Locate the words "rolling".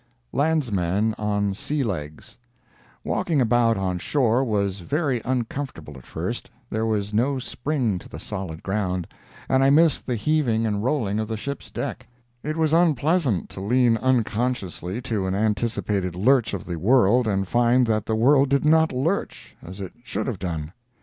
10.83-11.19